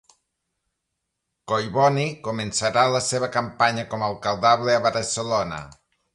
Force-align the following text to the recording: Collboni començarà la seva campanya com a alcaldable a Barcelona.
Collboni 1.53 2.05
començarà 2.29 2.87
la 2.95 3.03
seva 3.09 3.31
campanya 3.37 3.85
com 3.93 4.07
a 4.07 4.09
alcaldable 4.15 4.77
a 4.79 4.83
Barcelona. 4.89 5.63